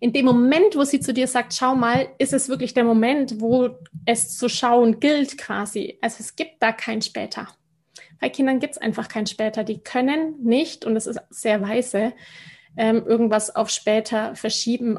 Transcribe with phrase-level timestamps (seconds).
[0.00, 3.40] In dem Moment, wo sie zu dir sagt, schau mal, ist es wirklich der Moment,
[3.40, 3.70] wo
[4.06, 5.98] es zu schauen gilt quasi.
[6.00, 7.48] Also es gibt da kein später.
[8.20, 9.64] Bei Kindern gibt es einfach kein später.
[9.64, 12.12] Die können nicht, und es ist sehr weise,
[12.76, 14.98] ähm, irgendwas auf später verschieben.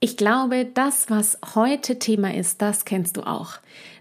[0.00, 3.54] Ich glaube, das, was heute Thema ist, das kennst du auch.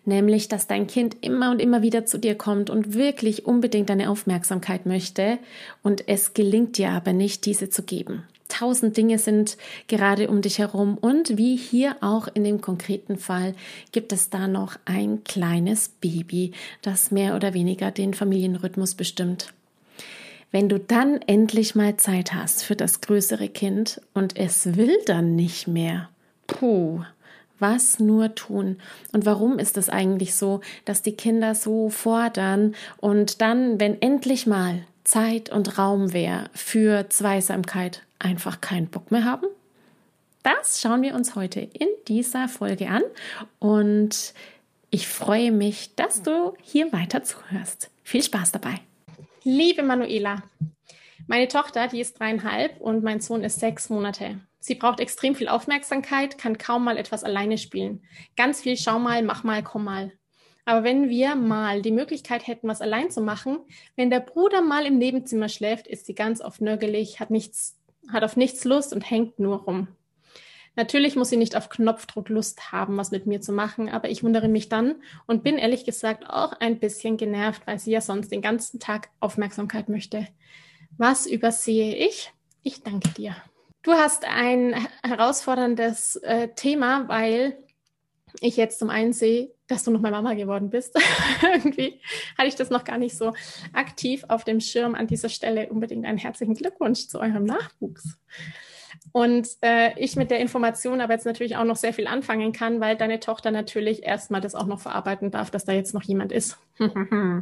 [0.06, 4.12] Nämlich, dass dein Kind immer und immer wieder zu dir kommt und wirklich unbedingt deine
[4.12, 5.40] Aufmerksamkeit möchte
[5.82, 8.24] und es gelingt dir aber nicht, diese zu geben.
[8.48, 13.56] Tausend Dinge sind gerade um dich herum und wie hier auch in dem konkreten Fall
[13.92, 16.52] gibt es da noch ein kleines Baby,
[16.84, 19.52] das mehr oder weniger den Familienrhythmus bestimmt.
[20.52, 25.36] Wenn du dann endlich mal Zeit hast für das größere Kind und es will dann
[25.36, 26.10] nicht mehr,
[26.48, 27.02] puh,
[27.60, 28.78] was nur tun?
[29.12, 34.48] Und warum ist es eigentlich so, dass die Kinder so fordern und dann, wenn endlich
[34.48, 39.48] mal Zeit und Raum wäre für Zweisamkeit, einfach keinen Bock mehr haben?
[40.44, 43.04] Das schauen wir uns heute in dieser Folge an
[43.60, 44.34] und
[44.92, 47.90] ich freue mich, dass du hier weiter zuhörst.
[48.04, 48.80] Viel Spaß dabei!
[49.44, 50.44] Liebe Manuela,
[51.28, 54.42] meine Tochter, die ist dreieinhalb und mein Sohn ist sechs Monate.
[54.60, 58.04] Sie braucht extrem viel Aufmerksamkeit, kann kaum mal etwas alleine spielen.
[58.36, 60.12] Ganz viel schau mal, mach mal, komm mal.
[60.66, 63.60] Aber wenn wir mal die Möglichkeit hätten, was allein zu machen,
[63.96, 67.78] wenn der Bruder mal im Nebenzimmer schläft, ist sie ganz oft nörgelig, hat nichts,
[68.12, 69.88] hat auf nichts Lust und hängt nur rum.
[70.78, 74.24] Natürlich muss sie nicht auf Knopfdruck Lust haben, was mit mir zu machen, aber ich
[74.24, 78.32] wundere mich dann und bin ehrlich gesagt auch ein bisschen genervt, weil sie ja sonst
[78.32, 80.28] den ganzen Tag Aufmerksamkeit möchte.
[81.00, 82.32] Was übersehe ich?
[82.62, 83.36] Ich danke dir.
[83.82, 87.58] Du hast ein herausforderndes äh, Thema, weil
[88.40, 90.96] ich jetzt zum einen sehe, dass du noch mal Mama geworden bist.
[91.42, 92.00] Irgendwie
[92.38, 93.34] hatte ich das noch gar nicht so
[93.74, 94.94] aktiv auf dem Schirm.
[94.94, 98.20] An dieser Stelle unbedingt einen herzlichen Glückwunsch zu eurem Nachwuchs.
[99.12, 102.80] Und äh, ich mit der Information aber jetzt natürlich auch noch sehr viel anfangen kann,
[102.80, 106.32] weil deine Tochter natürlich erstmal das auch noch verarbeiten darf, dass da jetzt noch jemand
[106.32, 106.58] ist.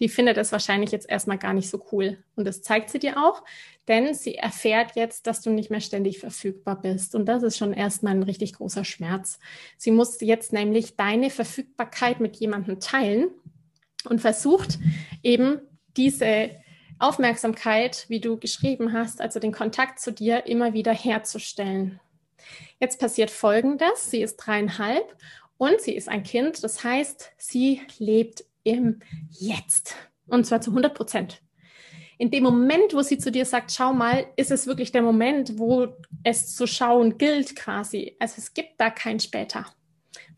[0.00, 2.18] Die findet es wahrscheinlich jetzt erstmal gar nicht so cool.
[2.34, 3.42] Und das zeigt sie dir auch,
[3.88, 7.14] denn sie erfährt jetzt, dass du nicht mehr ständig verfügbar bist.
[7.14, 9.38] Und das ist schon erstmal ein richtig großer Schmerz.
[9.76, 13.28] Sie muss jetzt nämlich deine Verfügbarkeit mit jemandem teilen
[14.08, 14.78] und versucht
[15.22, 15.60] eben
[15.96, 16.50] diese
[16.98, 22.00] Aufmerksamkeit, wie du geschrieben hast, also den Kontakt zu dir immer wieder herzustellen.
[22.80, 24.10] Jetzt passiert Folgendes.
[24.10, 25.16] Sie ist dreieinhalb
[25.58, 26.62] und sie ist ein Kind.
[26.62, 29.94] Das heißt, sie lebt im Jetzt.
[30.26, 31.42] Und zwar zu 100 Prozent.
[32.18, 35.58] In dem Moment, wo sie zu dir sagt, schau mal, ist es wirklich der Moment,
[35.58, 35.88] wo
[36.24, 38.16] es zu schauen gilt quasi.
[38.18, 39.66] Also es gibt da kein später.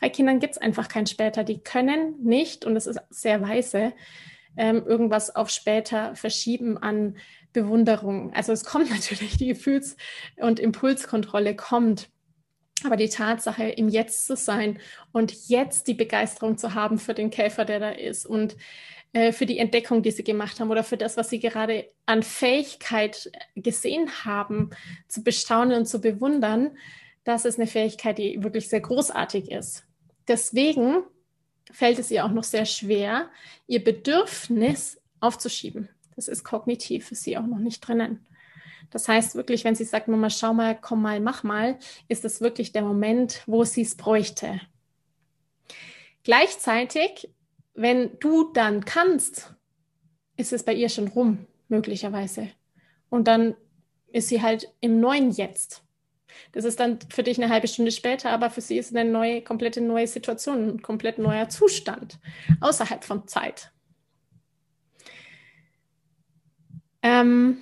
[0.01, 1.45] Bei Kindern gibt es einfach kein später.
[1.45, 3.93] Die können nicht, und das ist sehr weise,
[4.59, 7.17] ähm, irgendwas auf später verschieben an
[7.53, 8.35] Bewunderung.
[8.35, 9.97] Also es kommt natürlich, die Gefühls-
[10.37, 12.11] und Impulskontrolle kommt.
[12.85, 14.79] Aber die Tatsache, im Jetzt zu sein
[15.11, 18.57] und jetzt die Begeisterung zu haben für den Käfer, der da ist und
[19.13, 22.23] äh, für die Entdeckung, die sie gemacht haben oder für das, was sie gerade an
[22.23, 24.71] Fähigkeit gesehen haben,
[25.09, 26.77] zu bestaunen und zu bewundern,
[27.25, 29.85] das ist eine Fähigkeit, die wirklich sehr großartig ist.
[30.29, 31.03] Deswegen
[31.71, 33.29] fällt es ihr auch noch sehr schwer,
[33.67, 35.89] ihr Bedürfnis aufzuschieben.
[36.17, 38.27] Das ist kognitiv für sie auch noch nicht drinnen.
[38.91, 41.79] Das heißt wirklich, wenn sie sagt, Mama, schau mal, komm mal, mach mal,
[42.09, 44.61] ist das wirklich der Moment, wo sie es bräuchte.
[46.25, 47.31] Gleichzeitig,
[47.75, 49.55] wenn du dann kannst,
[50.37, 52.49] ist es bei ihr schon rum, möglicherweise.
[53.11, 53.55] Und dann
[54.13, 55.83] ist sie halt im neuen Jetzt.
[56.53, 59.43] Das ist dann für dich eine halbe Stunde später, aber für sie ist eine neue,
[59.43, 62.19] komplette neue Situation, ein komplett neuer Zustand
[62.61, 63.73] außerhalb von Zeit.
[67.03, 67.59] Ähm,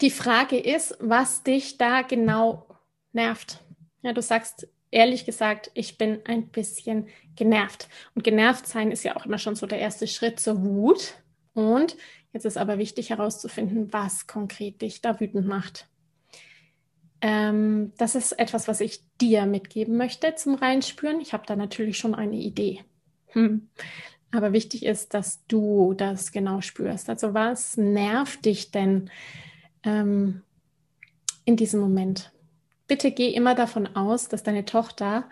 [0.00, 2.66] Die Frage ist, was dich da genau
[3.12, 3.60] nervt.
[4.02, 7.88] Ja, du sagst ehrlich gesagt, ich bin ein bisschen genervt.
[8.14, 11.14] Und genervt sein ist ja auch immer schon so der erste Schritt zur Wut.
[11.52, 11.96] Und
[12.32, 15.86] jetzt ist aber wichtig herauszufinden, was konkret dich da wütend macht.
[17.20, 21.20] Ähm, das ist etwas, was ich dir mitgeben möchte zum Reinspüren.
[21.20, 22.80] Ich habe da natürlich schon eine Idee.
[23.28, 23.68] Hm.
[24.32, 27.10] Aber wichtig ist, dass du das genau spürst.
[27.10, 29.10] Also was nervt dich denn
[29.82, 30.42] ähm,
[31.44, 32.32] in diesem Moment?
[32.86, 35.28] Bitte geh immer davon aus, dass deine Tochter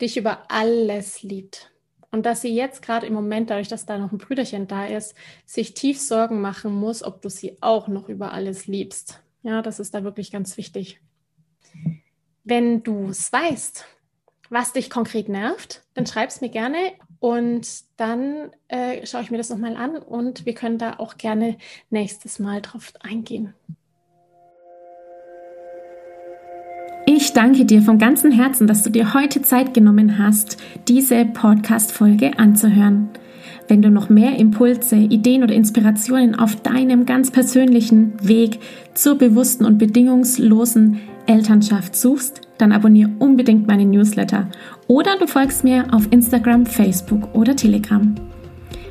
[0.00, 1.72] dich über alles liebt.
[2.12, 5.14] Und dass sie jetzt gerade im Moment, dadurch, dass da noch ein Brüderchen da ist,
[5.44, 9.20] sich tief Sorgen machen muss, ob du sie auch noch über alles liebst.
[9.42, 11.00] Ja, das ist da wirklich ganz wichtig.
[12.44, 13.84] Wenn du es weißt,
[14.50, 16.78] was dich konkret nervt, dann schreib es mir gerne
[17.18, 21.56] und dann äh, schaue ich mir das nochmal an und wir können da auch gerne
[21.90, 23.54] nächstes Mal drauf eingehen.
[27.08, 30.58] Ich danke dir von ganzem Herzen, dass du dir heute Zeit genommen hast,
[30.88, 33.10] diese Podcast-Folge anzuhören.
[33.68, 38.60] Wenn du noch mehr Impulse, Ideen oder Inspirationen auf deinem ganz persönlichen Weg
[38.94, 44.48] zur bewussten und bedingungslosen Elternschaft suchst, dann abonniere unbedingt meine Newsletter
[44.86, 48.14] oder du folgst mir auf Instagram, Facebook oder Telegram.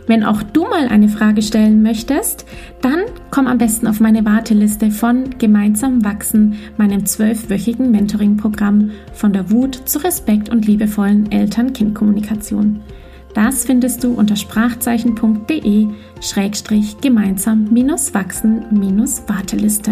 [0.07, 2.45] Wenn auch du mal eine Frage stellen möchtest,
[2.81, 2.99] dann
[3.31, 9.73] komm am besten auf meine Warteliste von Gemeinsam wachsen, meinem zwölfwöchigen Mentoring-Programm von der Wut
[9.85, 12.81] zu Respekt und liebevollen Eltern-Kind-Kommunikation.
[13.33, 15.87] Das findest du unter sprachzeichen.de
[16.21, 19.91] schrägstrich gemeinsam-wachsen-warteliste.